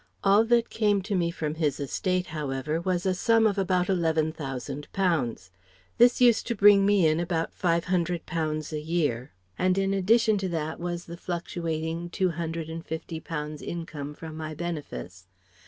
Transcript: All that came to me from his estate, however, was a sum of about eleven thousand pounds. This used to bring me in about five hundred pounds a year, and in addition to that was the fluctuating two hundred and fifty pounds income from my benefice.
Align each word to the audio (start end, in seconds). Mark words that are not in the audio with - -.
All 0.23 0.43
that 0.45 0.71
came 0.71 1.03
to 1.03 1.13
me 1.13 1.29
from 1.29 1.53
his 1.53 1.79
estate, 1.79 2.25
however, 2.33 2.81
was 2.81 3.05
a 3.05 3.13
sum 3.13 3.45
of 3.45 3.59
about 3.59 3.87
eleven 3.87 4.31
thousand 4.31 4.91
pounds. 4.93 5.51
This 5.99 6.19
used 6.19 6.47
to 6.47 6.55
bring 6.55 6.87
me 6.87 7.05
in 7.05 7.19
about 7.19 7.53
five 7.53 7.85
hundred 7.85 8.25
pounds 8.25 8.73
a 8.73 8.79
year, 8.81 9.31
and 9.59 9.77
in 9.77 9.93
addition 9.93 10.39
to 10.39 10.49
that 10.49 10.79
was 10.79 11.05
the 11.05 11.17
fluctuating 11.17 12.09
two 12.09 12.31
hundred 12.31 12.67
and 12.67 12.83
fifty 12.83 13.19
pounds 13.19 13.61
income 13.61 14.15
from 14.15 14.35
my 14.35 14.55
benefice. 14.55 15.27